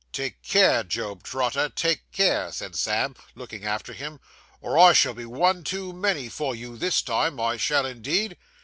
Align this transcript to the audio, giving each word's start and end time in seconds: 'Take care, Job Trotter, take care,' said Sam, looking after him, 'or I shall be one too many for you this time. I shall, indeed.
'Take 0.11 0.41
care, 0.41 0.83
Job 0.83 1.21
Trotter, 1.21 1.69
take 1.69 2.09
care,' 2.11 2.51
said 2.51 2.75
Sam, 2.75 3.15
looking 3.35 3.63
after 3.65 3.93
him, 3.93 4.19
'or 4.59 4.75
I 4.75 4.93
shall 4.93 5.13
be 5.13 5.25
one 5.25 5.63
too 5.63 5.93
many 5.93 6.27
for 6.27 6.55
you 6.55 6.75
this 6.75 7.03
time. 7.03 7.39
I 7.39 7.57
shall, 7.57 7.85
indeed. 7.85 8.35